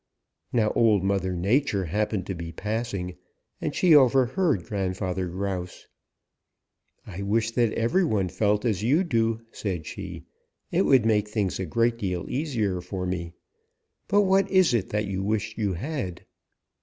[0.51, 3.17] "Now Old Mother Nature happened to be passing,
[3.61, 5.85] and she overheard Grandfather Grouse.
[7.05, 10.23] 'I wish that every one felt as you do.' said she.
[10.71, 13.33] 'It would make things a great deal easier for me.
[14.07, 16.25] But what is it that you wish you had?'"